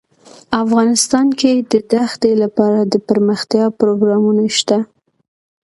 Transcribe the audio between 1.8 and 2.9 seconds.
دښتې لپاره